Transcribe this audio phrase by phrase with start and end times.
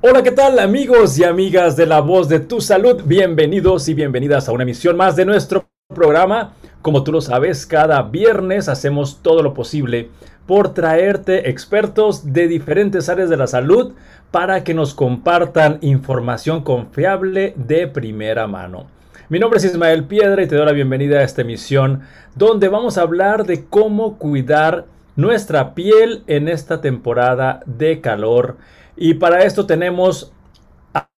[0.00, 3.02] Hola, ¿qué tal amigos y amigas de La Voz de tu Salud?
[3.04, 6.52] Bienvenidos y bienvenidas a una emisión más de nuestro programa.
[6.82, 10.10] Como tú lo sabes, cada viernes hacemos todo lo posible
[10.46, 13.94] por traerte expertos de diferentes áreas de la salud
[14.30, 18.86] para que nos compartan información confiable de primera mano.
[19.28, 22.02] Mi nombre es Ismael Piedra y te doy la bienvenida a esta emisión
[22.36, 24.84] donde vamos a hablar de cómo cuidar
[25.16, 28.58] nuestra piel en esta temporada de calor
[28.98, 30.32] y para esto tenemos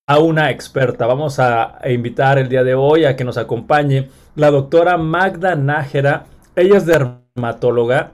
[0.06, 1.06] a una experta.
[1.06, 6.26] Vamos a invitar el día de hoy a que nos acompañe la doctora Magda Nájera.
[6.56, 8.12] Ella es dermatóloga.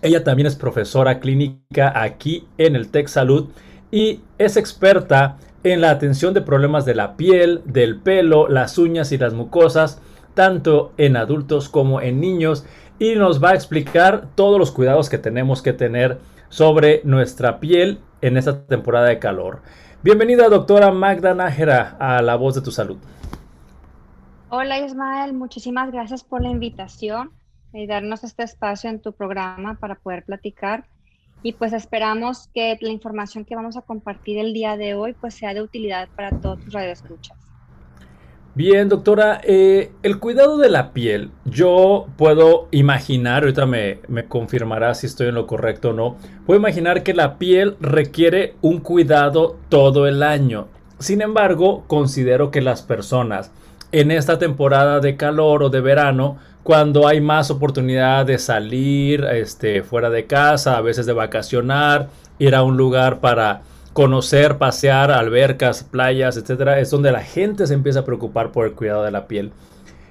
[0.00, 3.50] Ella también es profesora clínica aquí en el Tech Salud
[3.90, 9.12] y es experta en la atención de problemas de la piel, del pelo, las uñas
[9.12, 10.00] y las mucosas,
[10.34, 12.64] tanto en adultos como en niños.
[13.02, 16.20] Y nos va a explicar todos los cuidados que tenemos que tener
[16.50, 19.60] sobre nuestra piel en esta temporada de calor.
[20.04, 22.98] Bienvenida, doctora Magda Nájera, a La Voz de tu Salud.
[24.50, 25.32] Hola, Ismael.
[25.32, 27.32] Muchísimas gracias por la invitación
[27.72, 30.84] y darnos este espacio en tu programa para poder platicar.
[31.42, 35.34] Y pues esperamos que la información que vamos a compartir el día de hoy pues
[35.34, 37.41] sea de utilidad para todos tus radioescuchas.
[38.54, 44.92] Bien, doctora, eh, el cuidado de la piel, yo puedo imaginar, ahorita me, me, confirmará
[44.94, 49.56] si estoy en lo correcto o no, puedo imaginar que la piel requiere un cuidado
[49.70, 50.68] todo el año.
[50.98, 53.52] Sin embargo, considero que las personas
[53.90, 59.82] en esta temporada de calor o de verano, cuando hay más oportunidad de salir este,
[59.82, 65.84] fuera de casa, a veces de vacacionar, ir a un lugar para conocer, pasear, albercas,
[65.84, 69.26] playas, etcétera, es donde la gente se empieza a preocupar por el cuidado de la
[69.26, 69.52] piel.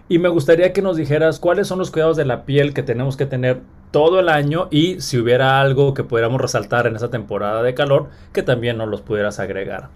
[0.08, 3.18] Y me gustaría que nos dijeras cuáles son los cuidados de la piel que tenemos
[3.18, 7.64] que tener todo el año y si hubiera algo que pudiéramos resaltar en esta temporada
[7.64, 9.90] de calor, que también nos los pudieras agregar.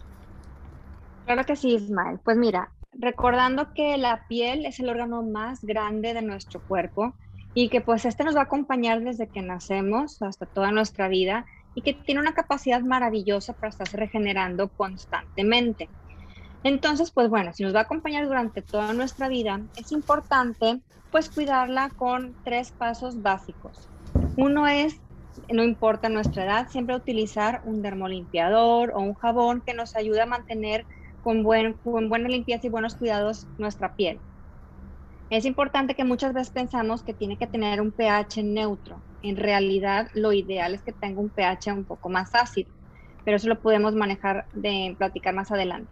[1.26, 2.20] Claro que sí, Ismael.
[2.24, 7.14] Pues mira, recordando que la piel es el órgano más grande de nuestro cuerpo
[7.54, 11.46] y que pues este nos va a acompañar desde que nacemos hasta toda nuestra vida
[11.76, 15.92] y que tiene una capacidad maravillosa para estarse regenerando constantemente.
[16.64, 20.82] Entonces, pues bueno, si nos va a acompañar durante toda nuestra vida, es importante
[21.12, 23.92] pues cuidarla con tres pasos básicos.
[24.36, 25.00] Uno es,
[25.50, 30.26] no importa nuestra edad, siempre utilizar un dermolimpiador o un jabón que nos ayude a
[30.26, 30.88] mantener
[31.22, 34.24] con, buen, con buena limpieza y buenos cuidados nuestra piel.
[35.30, 39.04] Es importante que muchas veces pensamos que tiene que tener un pH neutro.
[39.26, 42.70] En realidad, lo ideal es que tenga un pH un poco más ácido,
[43.24, 45.92] pero eso lo podemos manejar de platicar más adelante.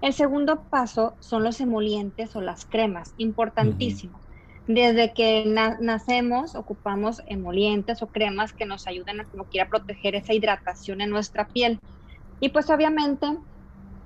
[0.00, 4.20] El segundo paso son los emolientes o las cremas, importantísimo.
[4.66, 5.44] Desde que
[5.78, 11.10] nacemos ocupamos emolientes o cremas que nos ayuden a como quiera proteger esa hidratación en
[11.10, 11.80] nuestra piel.
[12.40, 13.38] Y pues obviamente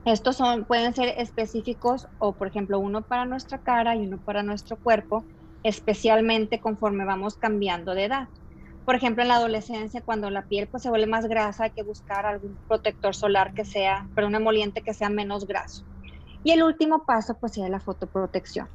[0.04, 4.42] estos son, pueden ser específicos o, por ejemplo, uno para nuestra cara y uno para
[4.42, 5.26] nuestro cuerpo,
[5.62, 8.28] especialmente conforme vamos cambiando de edad.
[8.88, 11.82] Por ejemplo, en la adolescencia, cuando la piel pues, se vuelve más grasa, hay que
[11.82, 15.84] buscar algún protector solar que sea, pero un emoliente que sea menos graso.
[16.42, 18.70] Y el último paso, pues, sería la fotoprotección,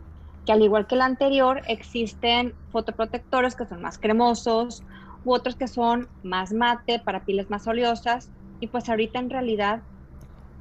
[0.46, 4.84] que al igual que el anterior, existen fotoprotectores que son más cremosos
[5.24, 8.30] u otros que son más mate para pieles más oleosas.
[8.60, 9.82] Y pues ahorita en realidad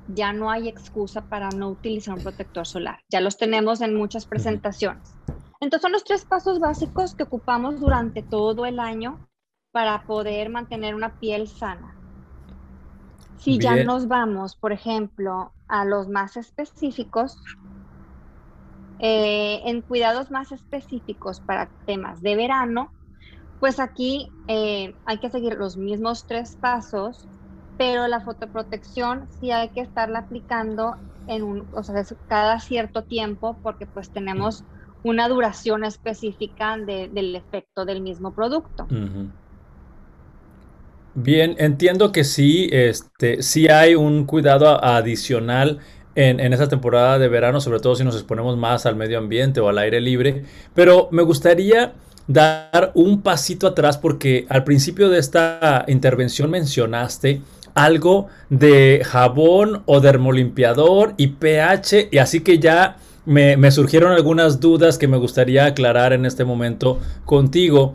[0.06, 3.00] ya no hay excusa para no utilizar un protector solar.
[3.10, 5.14] Ya los tenemos en muchas presentaciones.
[5.60, 9.20] Entonces son los tres pasos básicos que ocupamos durante todo el año
[9.72, 11.98] para poder mantener una piel sana.
[13.36, 17.36] Si ya nos vamos, por ejemplo, a los más específicos,
[18.98, 22.94] eh, en cuidados más específicos para temas de verano,
[23.58, 27.28] pues aquí eh, hay que seguir los mismos tres pasos
[27.82, 33.58] pero la fotoprotección sí hay que estarla aplicando en un, o sea, cada cierto tiempo
[33.60, 34.64] porque pues tenemos
[35.02, 38.86] una duración específica del efecto del mismo producto.
[41.14, 45.78] Bien, entiendo que sí, este, sí hay un cuidado adicional
[46.14, 49.60] en, en esta temporada de verano, sobre todo si nos exponemos más al medio ambiente
[49.60, 50.44] o al aire libre,
[50.74, 51.92] pero me gustaría
[52.26, 57.42] dar un pasito atrás porque al principio de esta intervención mencionaste
[57.74, 64.98] algo de jabón o dermolimpiador y pH y así que ya me, surgieron algunas dudas
[64.98, 67.94] que me gustaría aclarar en este momento contigo.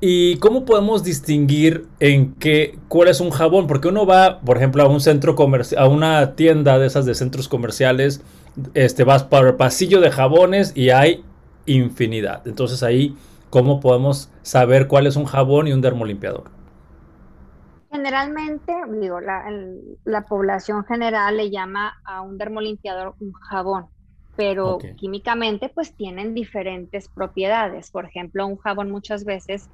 [0.00, 3.66] ¿Y cómo podemos distinguir en qué, cuál es un jabón?
[3.66, 7.16] Porque uno va, por ejemplo, a un centro comercial, a una tienda de esas de
[7.16, 8.22] centros comerciales,
[8.74, 11.24] este, vas para el pasillo de jabones y hay
[11.66, 12.46] infinidad.
[12.46, 13.16] Entonces ahí,
[13.50, 16.50] ¿cómo podemos saber cuál es un jabón y un dermolimpiador?
[17.90, 23.86] Generalmente, digo, la, población general le llama a un dermolimpiador un jabón,
[24.36, 27.90] pero químicamente pues tienen diferentes propiedades.
[27.90, 29.68] Por ejemplo, un jabón muchas veces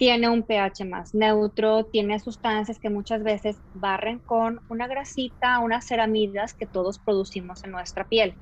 [0.00, 5.86] tiene un pH más neutro, tiene sustancias que muchas veces barren con una grasita, unas
[5.86, 8.38] ceramidas que todos producimos en nuestra piel.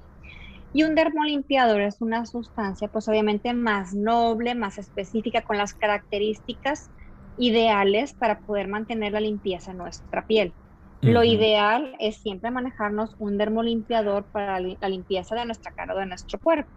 [0.73, 6.93] Y un dermolimpiador es una sustancia pues obviamente más noble, más específica, con las características
[7.37, 10.55] ideales para poder mantener la limpieza en nuestra piel.
[11.03, 16.07] Lo ideal es siempre manejarnos un dermolimpiador para la limpieza de nuestra cara o de
[16.07, 16.71] nuestro cuerpo.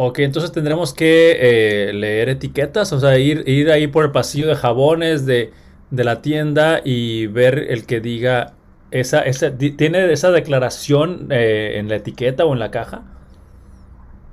[0.00, 4.46] Ok, entonces tendremos que eh, leer etiquetas, o sea, ir, ir ahí por el pasillo
[4.46, 5.52] de jabones de,
[5.90, 8.54] la tienda y ver el que diga
[8.92, 13.02] esa, esa tiene esa declaración eh, en la etiqueta o en la caja.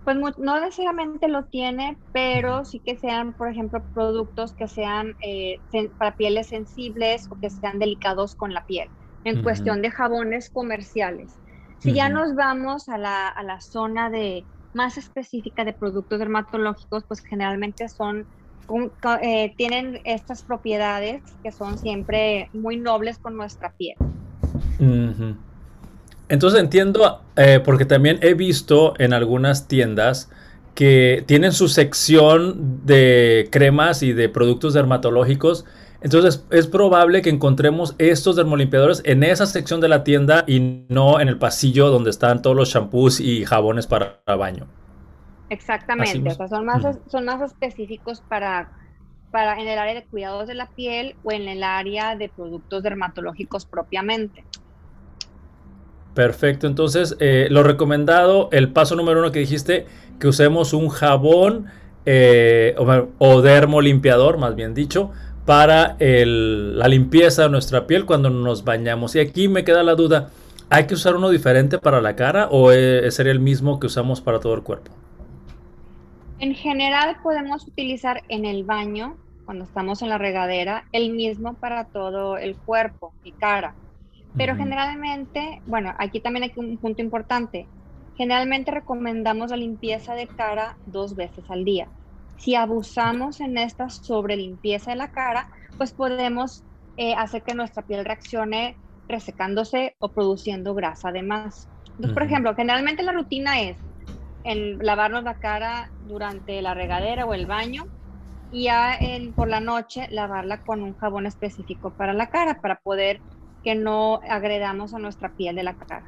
[0.03, 5.59] Pues no necesariamente lo tiene, pero sí que sean, por ejemplo, productos que sean eh,
[5.97, 8.88] para pieles sensibles o que sean delicados con la piel,
[9.23, 11.39] en cuestión de jabones comerciales.
[11.79, 14.45] Si ya nos vamos a la, a la zona de
[14.75, 18.27] más específica de productos dermatológicos, pues generalmente son
[19.22, 23.95] eh, tienen estas propiedades que son siempre muy nobles con nuestra piel.
[26.27, 30.30] Entonces entiendo, eh, porque también he visto en algunas tiendas
[30.74, 35.66] que tienen su sección de cremas y de productos dermatológicos.
[36.05, 41.19] Entonces es probable que encontremos estos dermolimpiadores en esa sección de la tienda y no
[41.19, 44.67] en el pasillo donde están todos los shampoos y jabones para baño.
[45.49, 48.69] Exactamente, o sea, son más, son más específicos para,
[49.31, 52.83] para en el área de cuidados de la piel o en el área de productos
[52.83, 54.43] dermatológicos propiamente.
[56.13, 59.87] Perfecto, entonces eh, lo recomendado, el paso número uno que dijiste,
[60.19, 61.65] que usemos un jabón
[62.07, 62.75] eh,
[63.17, 65.11] o, dermo limpiador, más bien dicho,
[65.45, 69.15] para la limpieza de nuestra piel cuando nos bañamos.
[69.15, 70.31] Y aquí me queda la duda,
[70.69, 74.21] ¿hay que usar uno diferente para la cara o eh, sería el mismo que usamos
[74.21, 74.92] para todo el cuerpo?
[76.39, 79.15] En general podemos utilizar en el baño,
[79.45, 83.75] cuando estamos en la regadera, el mismo para todo el cuerpo y cara.
[84.36, 87.68] Pero generalmente, bueno, aquí también hay un punto importante.
[88.18, 91.88] Generalmente recomendamos la limpieza de cara dos veces al día.
[92.37, 95.47] Si abusamos en esta sobre limpieza de la cara,
[95.77, 96.65] pues podemos
[96.97, 101.69] eh, hacer que nuestra piel reaccione resecándose o produciendo grasa además.
[101.97, 103.77] Entonces, por ejemplo, generalmente la rutina es
[104.43, 107.83] en lavarnos la cara durante la regadera o el baño
[108.51, 108.99] y ya
[109.35, 113.21] por la noche lavarla con un jabón específico para la cara para poder
[113.63, 116.05] que no agredamos a nuestra piel de la cara.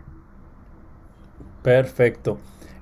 [1.63, 2.39] Perfecto.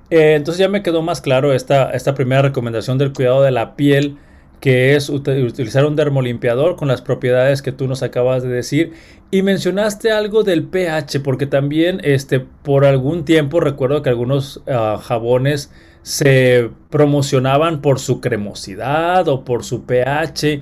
[0.10, 3.76] Eh, entonces ya me quedó más claro esta, esta primera recomendación del cuidado de la
[3.76, 4.18] piel,
[4.60, 8.94] que es utilizar un dermolimpiador con las propiedades que tú nos acabas de decir.
[9.32, 15.00] Y mencionaste algo del pH, porque también este, por algún tiempo recuerdo que algunos ah,
[15.02, 15.72] jabones
[16.04, 20.62] se promocionaban por su cremosidad o por su pH.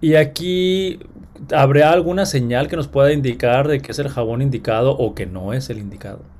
[0.00, 1.00] Y aquí
[1.52, 5.26] ¿Habrá alguna señal que nos pueda indicar de que es el jabón indicado o que
[5.26, 6.33] no es el indicado?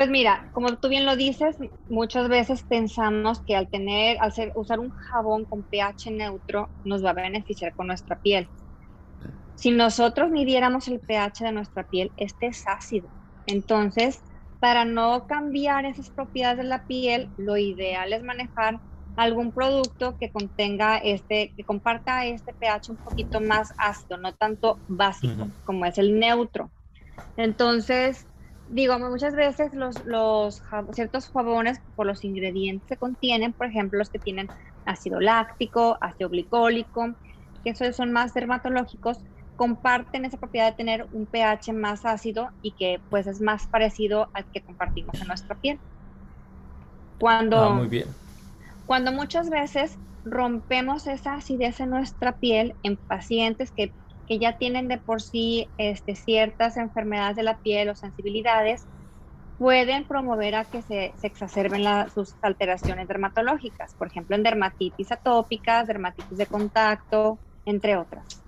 [0.00, 4.80] Pues mira, como tú bien lo dices, muchas veces pensamos que al tener, al usar
[4.80, 8.48] un jabón con pH neutro, nos va a beneficiar con nuestra piel.
[9.54, 13.10] Si nosotros midiéramos el pH de nuestra piel, este es ácido.
[13.44, 14.24] Entonces,
[14.58, 18.80] para no cambiar esas propiedades de la piel, lo ideal es manejar
[19.16, 24.80] algún producto que contenga este, que comparta este pH un poquito más ácido, no tanto
[24.86, 26.72] básico, como es el neutro.
[27.36, 28.26] Entonces,
[28.70, 30.62] digo, muchas veces los, los
[30.92, 34.50] ciertos jabones, por los ingredientes que contienen, por ejemplo, los que tienen
[34.84, 37.16] ácido láctico, ácido glicólico,
[37.64, 39.18] que esos son más dermatológicos,
[39.56, 44.30] comparten esa propiedad de tener un pH más ácido y que pues es más parecido
[44.32, 45.80] al que compartimos en nuestra piel.
[47.18, 48.14] Cuando, ah, muy bien
[48.86, 53.94] cuando muchas veces rompemos esa acidez en nuestra piel en pacientes que,
[54.38, 58.86] ya tienen de por sí este, ciertas enfermedades de la piel o sensibilidades,
[59.58, 61.84] pueden promover a que se, exacerben
[62.14, 68.42] sus alteraciones dermatológicas, por ejemplo, en dermatitis atópicas, dermatitis de contacto, entre otras.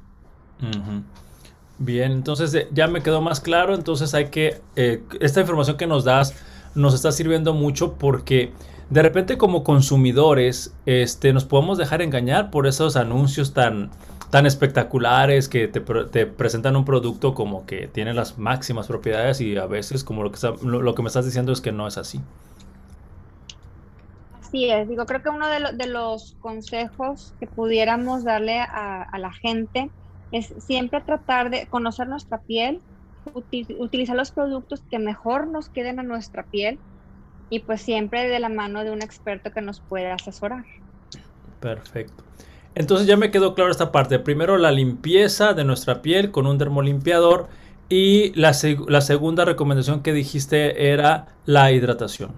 [1.79, 5.87] Bien, entonces eh, ya me quedó más claro, entonces hay que, eh, esta información que
[5.87, 6.35] nos das
[6.75, 8.53] nos está sirviendo mucho porque
[8.89, 13.91] de repente como consumidores este, nos podemos dejar engañar por esos anuncios tan,
[14.33, 19.67] tan espectaculares que te, presentan un producto como que tiene las máximas propiedades y a
[19.67, 22.19] veces como lo que, lo, que me estás diciendo es que no es así.
[24.41, 29.91] Así es, digo, creo que uno de, los consejos que pudiéramos darle a, la gente
[30.31, 32.81] es siempre tratar de conocer nuestra piel,
[33.35, 36.79] utilizar los productos que mejor nos queden a nuestra piel
[37.51, 40.65] y pues siempre de la mano de un experto que nos pueda asesorar.
[41.61, 42.25] Perfecto.
[42.75, 44.19] Entonces ya me quedó claro esta parte.
[44.19, 47.49] Primero la limpieza de nuestra piel con un dermolimpiador
[47.89, 48.53] y la,
[48.89, 52.33] la segunda recomendación que dijiste era la hidratación.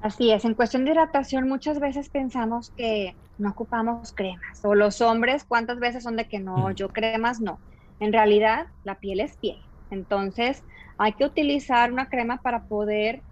[0.00, 5.00] Así es, en cuestión de hidratación muchas veces pensamos que no ocupamos cremas o los
[5.00, 7.58] hombres cuántas veces son de que no, yo cremas no.
[8.00, 9.58] En realidad la piel es piel.
[9.90, 10.62] Entonces
[10.98, 13.22] hay que utilizar una crema para poder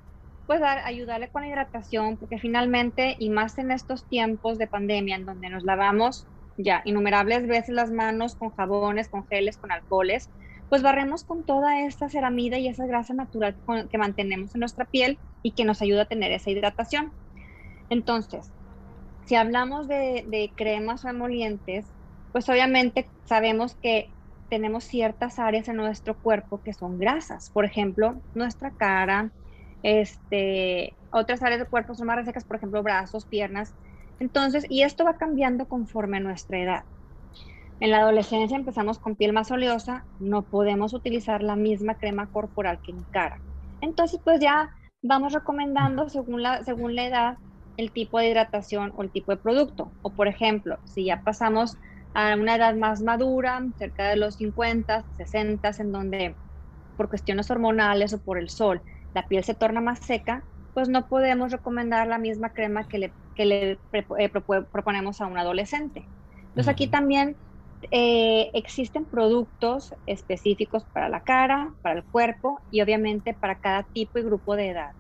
[0.53, 5.17] pues dar, ayudarle con la hidratación porque finalmente y más en estos tiempos de pandemia
[5.17, 6.27] en donde nos lavamos
[6.59, 10.31] ya innumerables veces las manos con jabones, con geles, con alcoholes,
[10.69, 13.57] pues barremos con toda esta ceramida y esa grasa natural
[13.91, 17.15] que mantenemos en nuestra piel y que nos ayuda a tener esa hidratación.
[17.89, 18.53] Entonces,
[19.25, 21.95] si hablamos de, cremas o emolientes,
[22.31, 24.11] pues obviamente sabemos que
[24.51, 27.49] tenemos ciertas áreas en nuestro cuerpo que son grasas.
[27.55, 29.33] Por ejemplo, nuestra cara,
[29.83, 33.75] este, otras áreas del cuerpo son más resecas, por ejemplo, brazos, piernas.
[34.19, 36.85] Entonces, y esto va cambiando conforme a nuestra edad.
[37.81, 42.81] En la adolescencia empezamos con piel más oleosa, no podemos utilizar la misma crema corporal
[42.83, 43.43] que en cara.
[43.81, 44.71] Entonces, pues ya
[45.03, 47.39] vamos recomendando según la, según la edad
[47.77, 49.97] el tipo de hidratación o el tipo de producto.
[50.03, 51.77] O por ejemplo, si ya pasamos
[52.15, 56.39] a una edad más madura, cerca de los 50, 60, en donde
[56.97, 58.83] por cuestiones hormonales o por el sol
[59.15, 60.43] la piel se torna más seca,
[60.75, 65.39] pues no podemos recomendar la misma crema que le, que le eh, proponemos a un
[65.39, 66.05] adolescente.
[66.49, 67.37] Entonces aquí también
[67.91, 74.19] eh, existen productos específicos para la cara, para el cuerpo y obviamente para cada tipo
[74.19, 74.93] y grupo de edad.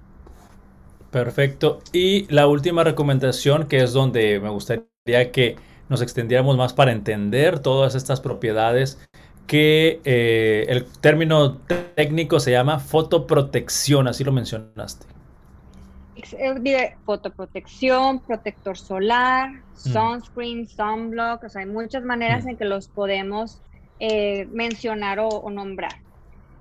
[1.10, 1.80] Perfecto.
[1.92, 5.56] Y la última recomendación, que es donde me gustaría que
[5.88, 8.98] nos extendiéramos más para entender todas estas propiedades,
[9.46, 11.58] que eh, el término
[11.94, 15.06] técnico se llama fotoprotección, así lo mencionaste.
[16.32, 19.76] Eh, fotoprotección, protector solar, mm.
[19.76, 22.50] sunscreen, sunblock, o sea, hay muchas maneras mm.
[22.50, 23.60] en que los podemos
[23.98, 25.96] eh, mencionar o, nombrar.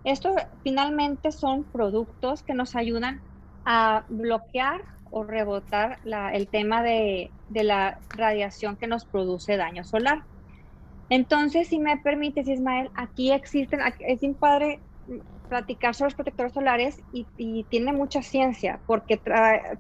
[0.04, 3.22] Estos finalmente son productos que nos ayudan
[3.66, 6.00] a bloquear o rebotar
[6.34, 10.24] el tema de, de, la radiación que nos produce daño solar.
[11.12, 14.82] Entonces, si me permites, Ismael, aquí existen, es un padre
[15.50, 17.28] platicar sobre los protectores solares y,
[17.70, 19.22] tiene mucha ciencia porque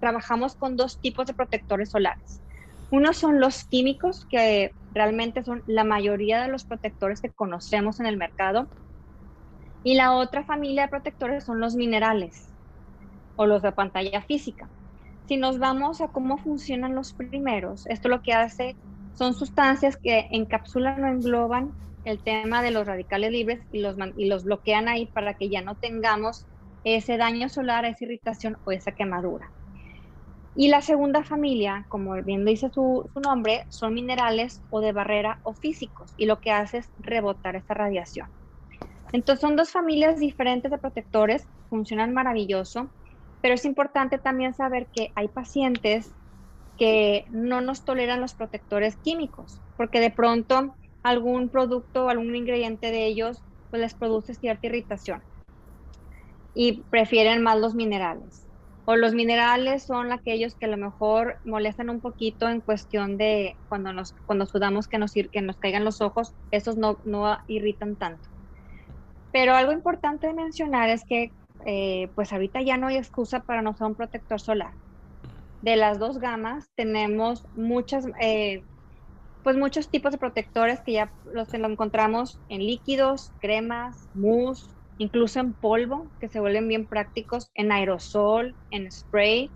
[0.02, 2.44] trabajamos con dos tipos de protectores solares.
[2.90, 8.08] Uno son los químicos, que realmente son la mayoría de los protectores que conocemos en
[8.08, 8.70] el mercado.
[9.84, 12.54] Y la otra familia de protectores son los minerales
[13.38, 14.70] o los de pantalla física.
[15.30, 18.76] Si nos vamos a cómo funcionan los primeros, esto lo que hace
[19.14, 24.26] son sustancias que encapsulan o engloban el tema de los radicales libres y los, y
[24.26, 26.48] los bloquean ahí para que ya no tengamos
[26.84, 29.52] ese daño solar, esa irritación o esa quemadura.
[30.54, 35.40] Y la segunda familia, como bien dice su, su, nombre, son minerales o de barrera
[35.44, 38.28] o físicos y lo que hace es rebotar esa radiación.
[39.14, 42.94] Entonces son dos familias diferentes de protectores, funcionan maravilloso,
[43.42, 46.16] pero es importante también saber que hay pacientes
[46.82, 52.90] que no nos toleran los protectores químicos, porque de pronto algún producto o algún ingrediente
[52.90, 55.22] de ellos pues les produce cierta irritación
[56.56, 58.48] y prefieren más los minerales.
[58.86, 63.60] O los minerales son aquellos que a lo mejor molestan un poquito en cuestión de
[63.68, 67.96] cuando nos cuando sudamos que nos que nos caigan los ojos, esos no, no irritan
[67.96, 68.28] tanto.
[69.32, 71.32] Pero algo importante de mencionar es que
[71.64, 74.74] eh, pues ahorita ya no hay excusa para no usar un protector solar.
[75.62, 78.66] De las dos gamas tenemos muchas eh,
[79.44, 85.54] pues muchos tipos de protectores que ya los encontramos en líquidos, cremas, mousse, incluso en
[85.54, 89.52] polvo, que se vuelven bien prácticos, en aerosol, en spray.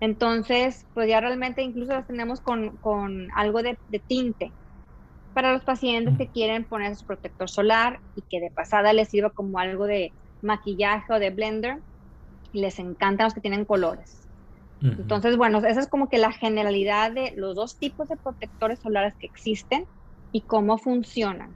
[0.00, 2.78] Entonces, pues ya realmente incluso los tenemos con,
[3.34, 4.54] algo de, tinte
[5.32, 9.30] para los pacientes que quieren poner su protector solar y que de pasada les sirva
[9.30, 11.82] como algo de maquillaje o de blender.
[12.52, 14.25] Les encantan los que tienen colores.
[14.82, 19.14] Entonces, bueno, esa es como que la generalidad de los dos tipos de protectores solares
[19.18, 19.86] que existen
[20.32, 21.54] y cómo funcionan.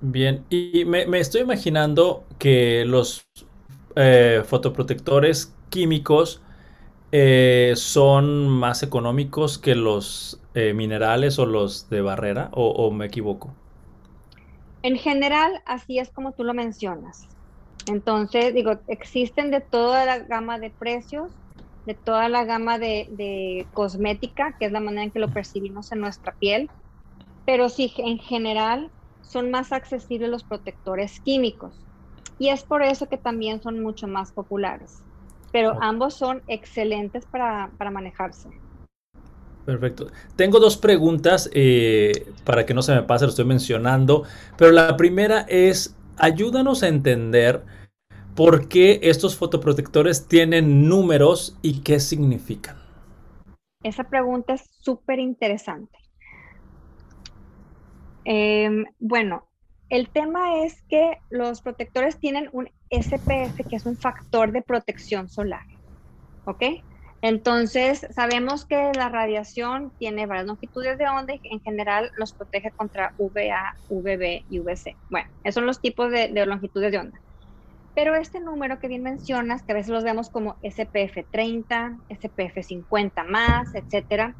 [0.00, 3.26] Bien, y me, estoy imaginando que los
[3.96, 6.40] eh, fotoprotectores químicos
[7.12, 13.52] eh, son más económicos que los eh, minerales o los de barrera, o me equivoco.
[14.82, 17.28] En general, así es como tú lo mencionas.
[17.86, 21.30] Entonces, digo, existen de toda la gama de precios
[21.86, 26.00] de toda la gama de, cosmética, que es la manera en que lo percibimos en
[26.00, 26.70] nuestra piel,
[27.46, 28.90] pero sí, en general
[29.22, 31.74] son más accesibles los protectores químicos.
[32.38, 35.02] Y es por eso que también son mucho más populares.
[35.52, 38.48] Pero ambos son excelentes para, manejarse.
[39.66, 40.06] Perfecto.
[40.36, 44.24] Tengo dos preguntas eh, para que no se me pase, lo estoy mencionando.
[44.56, 47.62] Pero la primera es, ayúdanos a entender
[48.36, 52.76] ¿Por qué estos fotoprotectores tienen números y qué significan?
[53.82, 55.98] Esa pregunta es súper interesante.
[58.24, 59.48] Em, bueno,
[59.88, 65.28] el tema es que los protectores tienen un SPF, que es un factor de protección
[65.28, 65.64] solar.
[66.44, 66.62] ¿Ok?
[67.22, 72.70] Entonces, sabemos que la radiación tiene varias longitudes de onda y en general los protege
[72.70, 74.96] contra UVA, UVB y UVC.
[75.10, 77.20] Bueno, esos son los tipos de longitudes de onda.
[77.94, 82.62] Pero este número que bien mencionas, que a veces los vemos como SPF 30, SPF
[82.62, 84.36] 50 más, etcétera,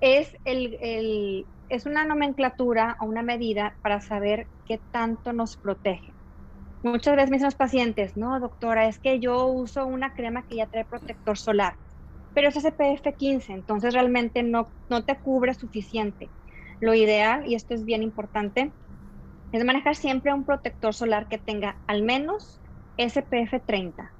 [0.00, 6.16] es, el, es una nomenclatura o una medida para saber qué tanto nos protege.
[6.82, 10.56] Muchas veces me dicen los pacientes, no, doctora, es que yo uso una crema que
[10.56, 11.76] ya trae protector solar,
[12.34, 16.32] pero es SPF 15, entonces realmente no, no te cubre suficiente.
[16.80, 18.74] Lo ideal, y esto es bien importante,
[19.52, 22.61] es manejar siempre un protector solar que tenga al menos
[22.98, 24.12] SPF 30.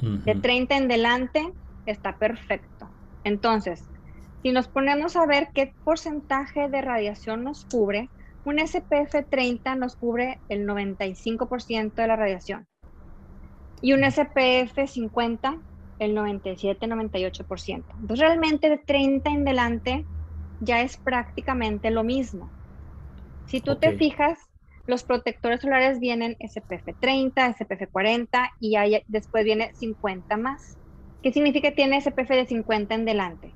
[0.00, 1.52] De 30 en delante
[1.86, 2.88] está perfecto.
[3.22, 3.88] Entonces,
[4.42, 8.10] si nos ponemos a ver qué porcentaje de radiación nos cubre,
[8.44, 12.66] un SPF 30 nos cubre el 95% de la radiación.
[13.80, 15.56] Y un SPF 50,
[15.98, 17.84] el 97-98%.
[18.00, 20.04] Entonces, realmente de 30 en delante
[20.60, 22.50] ya es prácticamente lo mismo.
[23.46, 24.43] Si tú te fijas,
[24.86, 28.76] los protectores solares vienen SPF 30, SPF 40 y
[29.08, 30.76] después viene 50 más.
[31.22, 33.52] ¿Qué significa que tiene SPF de 50 en delante?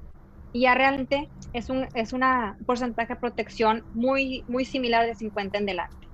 [0.52, 5.58] Y ya realmente es un es una porcentaje de protección muy, muy similar de 50
[5.58, 6.08] en delante.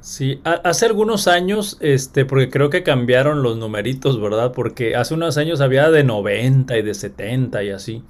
[0.00, 4.52] Sí, hace algunos años, este, porque creo que cambiaron los numeritos, ¿verdad?
[4.52, 8.02] Porque hace unos años había de 90 y de 70 y así.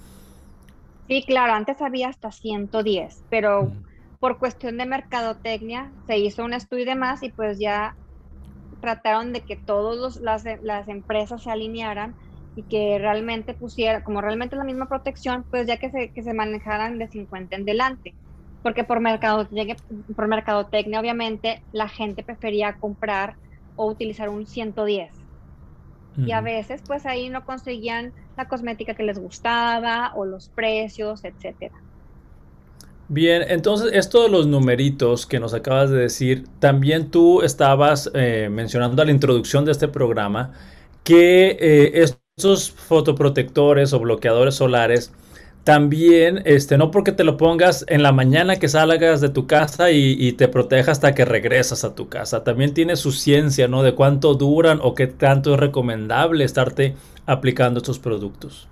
[1.09, 3.73] Sí, claro, antes había hasta 110, pero
[4.21, 7.97] por cuestión de mercadotecnia se hizo un estudio de más y pues ya
[8.81, 12.17] trataron de que todas las, las empresas se alinearan
[12.55, 16.35] y que realmente pusiera, como realmente la misma protección, pues ya que se, que se
[16.35, 18.17] manejaran de 50 en delante.
[18.63, 19.77] Porque por mercadotecnia,
[20.17, 23.37] por mercadotecnia, obviamente, la gente prefería comprar
[23.75, 25.27] o utilizar un 110.
[26.25, 31.25] Y a veces, pues ahí no conseguían la cosmética que les gustaba o los precios,
[31.25, 31.75] etcétera.
[33.13, 38.49] Bien, entonces esto de los numeritos que nos acabas de decir, también tú estabas eh,
[38.53, 40.53] mencionando a la introducción de este programa
[41.03, 42.05] que eh,
[42.37, 45.13] estos fotoprotectores o bloqueadores solares
[45.65, 49.91] también, este, no porque te lo pongas en la mañana que salgas de tu casa
[49.91, 53.83] y, y, te proteja hasta que regresas a tu casa, también tiene su ciencia, ¿no?
[53.83, 56.95] De cuánto duran o qué tanto es recomendable estarte
[57.27, 58.69] aplicando estos productos.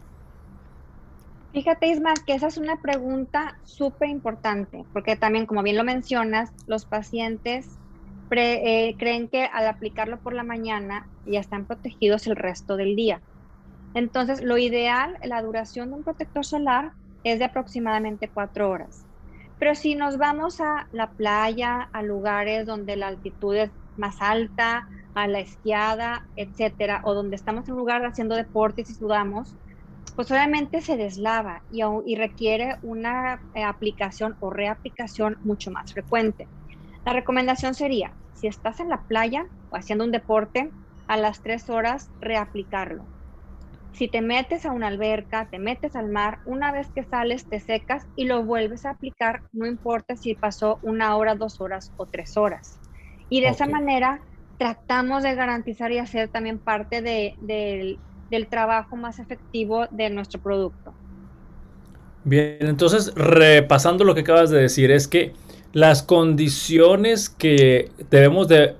[1.53, 6.51] Fíjate, Isma, que esa es una pregunta súper importante, porque también, como bien lo mencionas,
[6.67, 7.79] los pacientes
[8.31, 13.23] eh, creen que al aplicarlo por la mañana ya están protegidos el resto del día.
[13.95, 16.93] Entonces, lo ideal, la duración de un protector solar
[17.25, 19.07] es de aproximadamente cuatro horas.
[19.59, 24.89] Pero si nos vamos a la playa, a lugares donde la altitud es más alta,
[25.15, 29.57] a la esquiada, etcétera, o donde estamos en un lugar haciendo deportes y sudamos,
[30.19, 36.49] pues obviamente se deslava y, requiere una eh, aplicación o reaplicación mucho más frecuente.
[37.05, 40.73] La recomendación sería, si estás en la playa o haciendo un deporte,
[41.07, 43.09] a las tres horas reaplicarlo.
[43.93, 47.61] Si te metes a una alberca, te metes al mar, una vez que sales te
[47.61, 52.07] secas y lo vuelves a aplicar, no importa si pasó una hora, dos horas o
[52.07, 52.81] tres horas.
[53.29, 54.21] Y de esa manera
[54.57, 60.93] tratamos de garantizar y hacer también parte del del trabajo más efectivo de nuestro producto.
[62.25, 65.33] Bien, entonces repasando lo que acabas de decir, es que
[65.73, 68.75] las condiciones que debemos de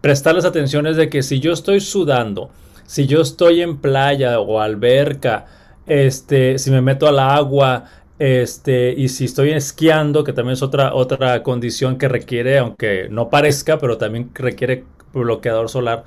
[0.00, 2.50] prestarles atención es de que si yo estoy sudando,
[2.84, 5.46] si yo estoy en playa o alberca,
[5.86, 7.84] este, si me meto al agua,
[8.18, 13.28] este, y si estoy esquiando, que también es otra, otra condición que requiere, aunque no
[13.28, 16.04] parezca, pero también requiere bloqueador solar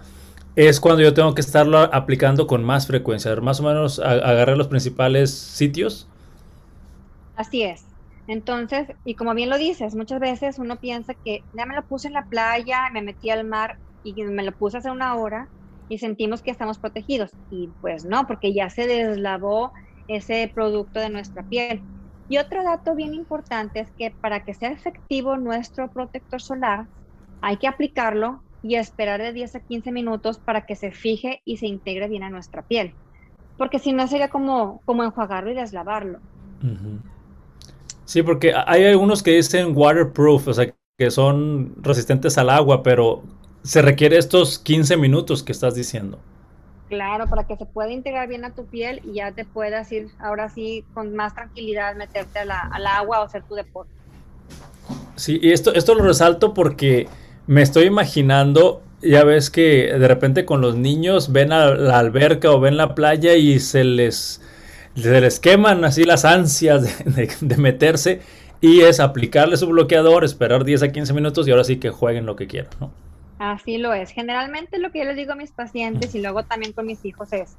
[0.58, 3.36] es cuando yo tengo que estarlo aplicando con más frecuencia.
[3.36, 6.08] Más o menos agarrar los principales sitios.
[7.36, 7.86] Así es.
[8.28, 12.08] Entonces, y como bien lo dices, muchas veces uno piensa que ya me lo puse
[12.08, 15.48] en la playa, me metí al mar y me lo puse hace una hora
[15.90, 17.30] y sentimos que estamos protegidos.
[17.52, 19.72] Y pues no, porque ya se deslavó
[20.08, 21.84] ese producto de nuestra piel.
[22.28, 26.88] Y otro dato bien importante es que para que sea efectivo nuestro protector solar,
[27.42, 31.58] hay que aplicarlo y esperar de 10 a 15 minutos para que se fije y
[31.58, 32.94] se integre bien a nuestra piel.
[33.58, 36.20] Porque si no sería como, como enjuagarlo y deslavarlo.
[38.06, 43.24] Sí, porque hay algunos que dicen waterproof, o sea, que son resistentes al agua, pero
[43.64, 46.20] se requiere estos 15 minutos que estás diciendo.
[46.90, 50.08] Claro, para que se pueda integrar bien a tu piel y ya te puedas ir
[50.20, 53.92] ahora sí con más tranquilidad meterte al agua o hacer tu deporte.
[55.16, 57.10] Sí, y esto, esto lo resalto porque
[57.48, 62.52] me estoy imaginando, ya ves que de repente con los niños ven a la alberca
[62.52, 64.42] o ven la playa y se les,
[64.96, 68.22] se les queman así las ansias de, de meterse
[68.62, 72.26] y es aplicarle su bloqueador, esperar 10 a 15 minutos y ahora sí que jueguen
[72.26, 72.92] lo que quieran, ¿no?
[73.40, 74.10] Así lo es.
[74.12, 77.32] Generalmente lo que yo les digo a mis pacientes y luego también con mis hijos
[77.34, 77.56] es,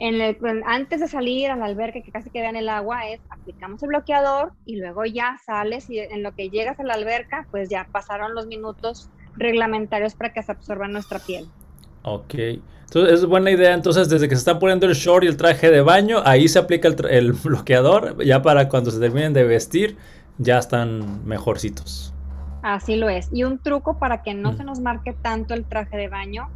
[0.00, 3.82] en el, antes de salir al albergue, que casi que vean el agua, es aplicamos
[3.82, 7.68] el bloqueador y luego ya sales y en lo que llegas a la alberca, pues
[7.68, 11.46] ya pasaron los minutos reglamentarios para que se absorba nuestra piel.
[12.02, 13.74] Ok, entonces es buena idea.
[13.74, 16.58] Entonces, desde que se están poniendo el short y el traje de baño, ahí se
[16.58, 19.98] aplica el, el bloqueador, ya para cuando se terminen de vestir,
[20.38, 22.14] ya están mejorcitos.
[22.62, 23.28] Así lo es.
[23.32, 24.56] Y un truco para que no mm.
[24.56, 26.48] se nos marque tanto el traje de baño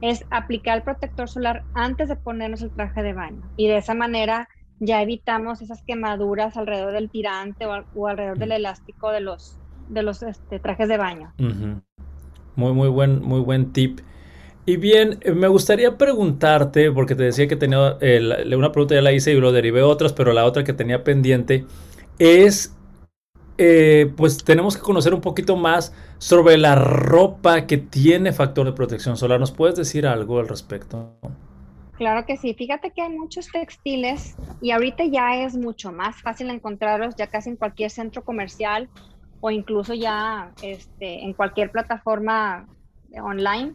[0.00, 3.42] es aplicar el protector solar antes de ponernos el traje de baño.
[3.56, 8.52] Y de esa manera ya evitamos esas quemaduras alrededor del tirante o, alrededor del mm.
[8.52, 11.32] elástico de los, de los este, trajes de baño.
[12.56, 14.00] Muy, muy buen, muy buen tip.
[14.66, 17.98] Y bien, eh, me gustaría preguntarte, porque te decía que tenía
[18.56, 21.64] una pregunta ya la hice y lo derivé otras, pero la otra que tenía pendiente
[22.18, 22.75] es
[23.58, 28.72] eh, pues tenemos que conocer un poquito más sobre la ropa que tiene factor de
[28.72, 29.40] protección solar.
[29.40, 31.14] ¿Nos puedes decir algo al respecto?
[31.96, 32.54] Claro que sí.
[32.54, 37.50] Fíjate que hay muchos textiles y ahorita ya es mucho más fácil encontrarlos ya casi
[37.50, 38.88] en cualquier centro comercial
[39.40, 42.66] o incluso ya este, en cualquier plataforma
[43.22, 43.72] online.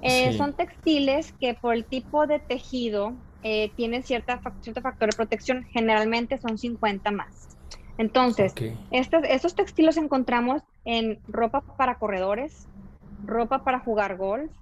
[0.00, 5.16] Eh, son textiles que por el tipo de tejido eh, tienen cierta, cierto factor de
[5.16, 5.64] protección.
[5.64, 7.57] Generalmente son 50 más.
[7.98, 8.54] Entonces,
[8.92, 12.68] estos, textiles encontramos en ropa para corredores,
[13.24, 14.52] ropa para jugar golf,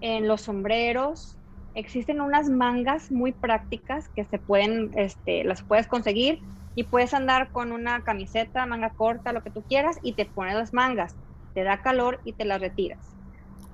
[0.00, 1.36] en los sombreros.
[1.74, 6.40] Existen unas mangas muy prácticas que se pueden, este, las puedes conseguir
[6.76, 10.54] y puedes andar con una camiseta, manga corta, lo que tú quieras, y te pones
[10.54, 11.16] las mangas.
[11.54, 13.16] Te da calor y te las retiras.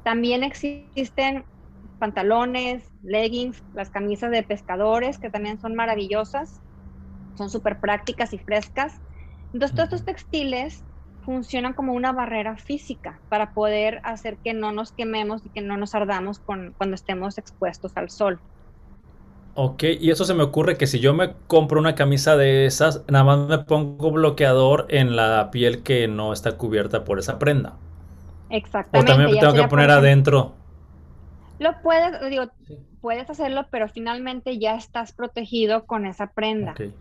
[0.04, 1.44] También existen
[1.98, 6.62] pantalones, leggings, las camisas de pescadores, que también son maravillosas
[7.36, 9.00] son súper prácticas y frescas.
[9.52, 10.84] Entonces, todos estos textiles
[11.24, 15.76] funcionan como una barrera física para poder hacer que no nos quememos y que no
[15.76, 18.38] nos ardamos con, cuando estemos expuestos al sol.
[19.54, 23.02] Ok, y eso se me ocurre que si yo me compro una camisa de esas,
[23.08, 27.74] nada más me pongo bloqueador en la piel que no está cubierta por esa prenda.
[28.50, 29.12] Exactamente.
[29.12, 30.52] O también tengo que poner adentro.
[31.58, 32.44] Lo puedes, digo,
[33.00, 36.72] puedes hacerlo, pero finalmente ya estás protegido con esa prenda.
[36.72, 36.92] Okay.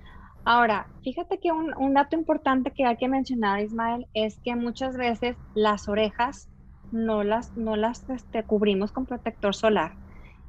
[0.47, 5.35] Ahora, fíjate que un, dato importante que hay que mencionar, Ismael, es que muchas veces
[5.55, 6.47] las orejas
[6.91, 9.93] no las, no las este, cubrimos con protector solar.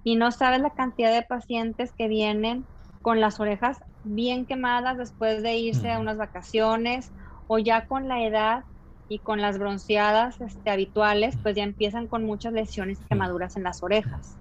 [0.04, 2.66] Y no sabes la cantidad de pacientes que vienen
[3.00, 7.10] con las orejas bien quemadas después de irse a unas vacaciones
[7.48, 8.64] o ya con la edad
[9.08, 13.62] y con las bronceadas este, habituales, pues ya empiezan con muchas lesiones y quemaduras en
[13.62, 14.36] las orejas.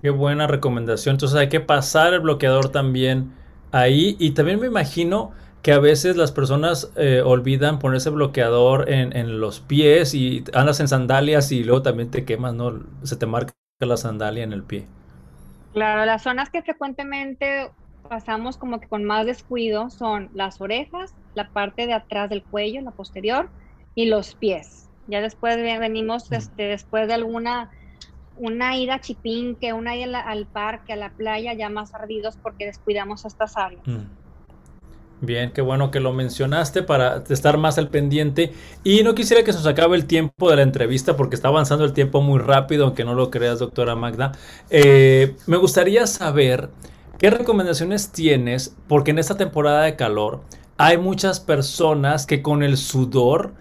[0.00, 1.16] Qué buena recomendación.
[1.16, 3.43] Entonces hay que pasar el bloqueador también
[3.74, 4.16] ahí.
[4.18, 5.32] Y también me imagino
[5.62, 10.88] que a veces las personas eh, olvidan ponerse bloqueador en, los pies y andas en
[10.88, 12.80] sandalias y luego también te quemas, ¿no?
[13.02, 14.86] Se te marca la sandalia en el pie.
[15.72, 17.70] Claro, las zonas que frecuentemente
[18.08, 22.82] pasamos como que con más descuido son las orejas, la parte de atrás del cuello,
[22.82, 23.48] la posterior,
[23.94, 24.88] y los pies.
[25.06, 27.70] Ya después venimos, este, después de alguna
[28.36, 32.66] una ida a Chipinque, una ida al parque, a la playa, ya más ardidos porque
[32.66, 33.86] descuidamos estas áreas.
[33.86, 34.24] Mm.
[35.20, 38.52] Bien, qué bueno que lo mencionaste para estar más al pendiente.
[38.82, 41.84] Y no quisiera que se nos acabe el tiempo de la entrevista porque está avanzando
[41.84, 44.32] el tiempo muy rápido, aunque no lo creas, doctora Magda.
[44.70, 46.68] Eh, me gustaría saber
[47.18, 50.42] qué recomendaciones tienes, porque en esta temporada de calor
[50.76, 53.54] hay muchas personas que con el sudor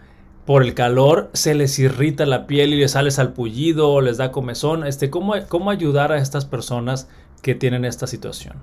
[0.46, 4.32] por el calor se les irrita la piel y les sale salpullido o les da
[4.32, 4.86] comezón.
[4.86, 7.10] Este, ¿cómo, ¿Cómo ayudar a estas personas
[7.42, 8.58] que tienen esta situación?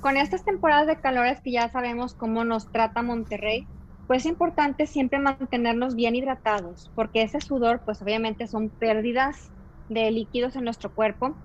[0.00, 3.66] Con estas temporadas de calores que ya sabemos cómo nos trata Monterrey,
[4.06, 9.50] pues es importante siempre mantenernos bien hidratados, porque ese sudor, pues obviamente son pérdidas
[9.88, 11.36] de líquidos en nuestro cuerpo,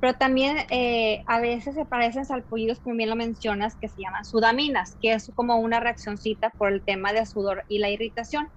[0.00, 4.24] pero también eh, a veces se parecen salpullidos, como bien lo mencionas, que se llaman
[4.24, 8.48] sudaminas, que es como una reaccioncita por el tema de sudor y la irritación.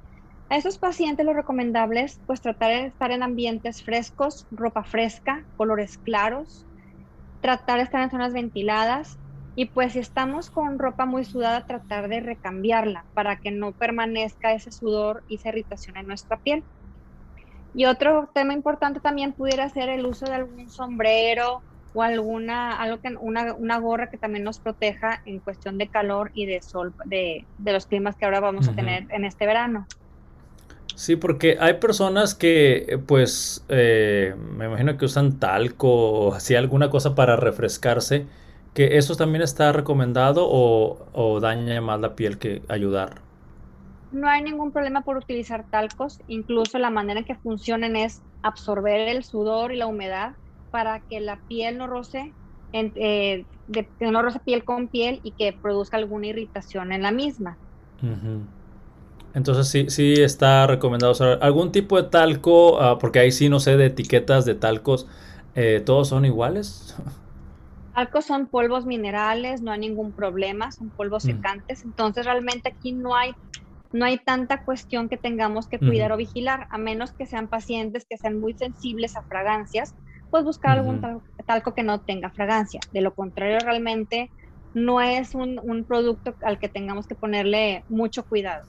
[0.49, 5.47] A esos pacientes lo recomendable es pues tratar de estar en ambientes frescos, ropa fresca,
[5.55, 6.67] colores claros,
[7.41, 9.19] tratar de estar en zonas ventiladas
[9.55, 14.53] y pues si estamos con ropa muy sudada, tratar de recambiarla para que no permanezca
[14.53, 16.65] ese sudor y esa irritación en nuestra piel.
[17.75, 21.61] Y otro tema importante también pudiera ser el uso de algún sombrero
[21.93, 26.31] o alguna, algo que, una, una gorra que también nos proteja en cuestión de calor
[26.33, 29.87] y de sol, de, de los climas que ahora vamos a tener en este verano.
[30.95, 36.91] Sí, porque hay personas que, pues, eh, me imagino que usan talco o así alguna
[36.91, 38.27] cosa para refrescarse,
[38.75, 43.21] que eso también está recomendado o, o daña más la piel que ayudar
[44.13, 49.09] no hay ningún problema por utilizar talcos, incluso la manera en que funcionan es absorber
[49.09, 50.33] el sudor y la humedad
[50.69, 52.35] para que la piel no roce,
[52.71, 53.45] eh,
[53.99, 57.57] no roce piel con piel y que produzca alguna irritación en la misma.
[59.33, 63.59] Entonces sí, sí está recomendado usar algún tipo de talco, ah, porque ahí sí no
[63.59, 65.07] sé de etiquetas de talcos,
[65.55, 66.95] eh, ¿todos son iguales?
[67.93, 73.15] Talcos son polvos minerales, no hay ningún problema, son polvos secantes, entonces realmente aquí no
[73.15, 73.31] hay
[73.93, 78.05] no hay tanta cuestión que tengamos que cuidar o vigilar, a menos que sean pacientes
[78.09, 79.93] que sean muy sensibles a fragancias,
[80.31, 80.99] pues buscar algún
[81.45, 82.79] talco que no tenga fragancia.
[82.91, 84.31] De lo contrario, realmente
[84.73, 88.65] no es un, producto al que tengamos que ponerle mucho cuidado.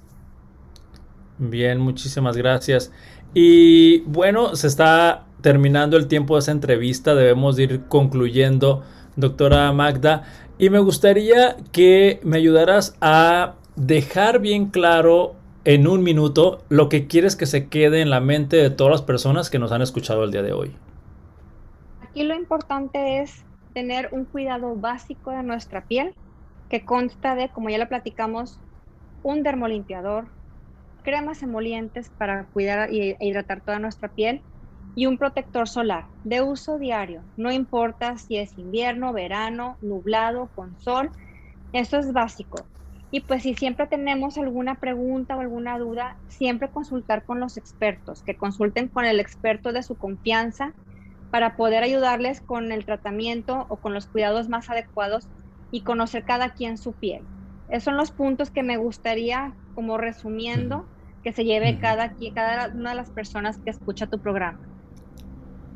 [1.38, 2.92] Bien, muchísimas gracias.
[3.32, 8.82] Y bueno, se está terminando el tiempo de esa entrevista, debemos ir concluyendo,
[9.16, 10.24] doctora Magda,
[10.58, 15.34] y me gustaría que me ayudaras a dejar bien claro
[15.64, 19.02] en un minuto lo que quieres que se quede en la mente de todas las
[19.02, 20.76] personas que nos han escuchado el día de hoy.
[22.02, 26.14] Aquí lo importante es tener un cuidado básico de nuestra piel
[26.68, 28.60] que consta de, como ya lo platicamos,
[29.22, 30.28] un dermolimpiador,
[31.02, 34.42] cremas emolientes para cuidar e hidratar toda nuestra piel
[34.94, 37.22] y un protector solar de uso diario.
[37.37, 41.10] No importa si es invierno, verano, nublado, con sol,
[41.72, 42.68] eso es básico.
[43.10, 48.22] Y pues si siempre tenemos alguna pregunta o alguna duda, siempre consultar con los expertos,
[48.22, 50.74] que consulten con el experto de su confianza
[51.30, 55.30] para poder ayudarles con el tratamiento o con los cuidados más adecuados
[55.70, 57.28] y conocer cada quien su piel.
[57.68, 60.90] Esos son los puntos que me gustaría, como resumiendo,
[61.22, 64.68] que se lleve cada, cada una de las personas que escucha tu programa.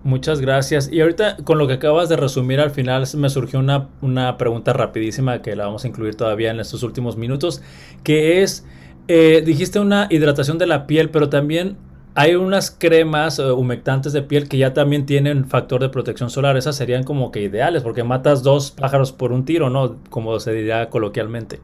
[0.05, 0.91] Muchas gracias.
[0.93, 4.73] Y ahorita con lo que acabas de resumir al final me surgió una, una pregunta
[4.73, 7.63] rapidísima que la vamos a incluir todavía en estos últimos minutos,
[8.05, 8.65] que es,
[9.09, 11.77] eh, dijiste una hidratación de la piel, pero también
[12.15, 16.57] hay unas cremas eh, humectantes de piel que ya también tienen factor de protección solar.
[16.57, 19.97] Esas serían como que ideales porque matas dos pájaros por un tiro, ¿no?
[20.11, 21.61] Como se diría coloquialmente.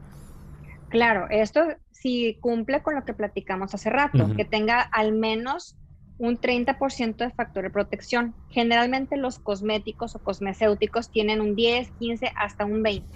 [0.90, 5.76] Claro, esto sí cumple con lo que platicamos hace rato, que tenga al menos
[6.18, 8.34] un 30% de factor de protección.
[8.50, 13.06] Generalmente los cosméticos o cosmecéuticos tienen un 10, 15, hasta un 20.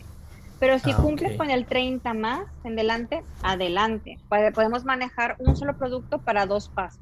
[0.60, 4.18] Pero si ah, cumple con el 30 más en adelante, adelante.
[4.54, 7.00] Podemos manejar un solo producto para dos pasos.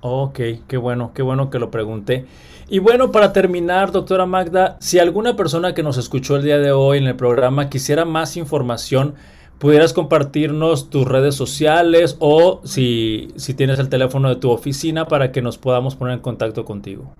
[0.00, 2.24] Ok, qué bueno, qué bueno que lo pregunté.
[2.68, 6.70] Y bueno, para terminar, doctora Magda, si alguna persona que nos escuchó el día de
[6.70, 9.14] hoy en el programa quisiera más información,
[9.58, 15.40] pudieras compartirnos tus redes sociales o si, tienes el teléfono de tu oficina para que
[15.42, 17.12] nos podamos poner en contacto contigo.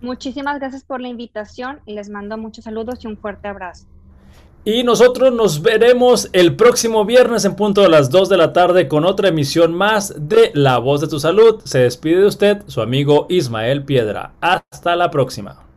[0.00, 3.86] Muchísimas gracias por la invitación y les mando muchos saludos y un fuerte abrazo.
[4.64, 8.86] Y nosotros nos veremos el próximo viernes en punto de las 2 de la tarde
[8.86, 11.62] con otra emisión más de La Voz de tu Salud.
[11.64, 14.34] Se despide de usted su amigo Ismael Piedra.
[14.40, 15.67] Hasta la próxima.